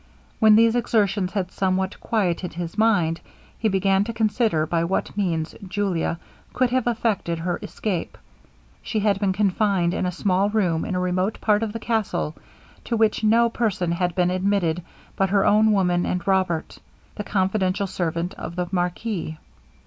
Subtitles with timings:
[0.39, 3.21] When these exertions had somewhat quieted his mind,
[3.59, 6.17] he began to consider by what means Julia
[6.53, 8.17] could have effected her escape.
[8.81, 12.35] She had been confined in a small room in a remote part of the castle,
[12.85, 14.81] to which no person had been admitted
[15.15, 16.79] but her own woman and Robert,
[17.13, 19.37] the confidential servant of the marquis.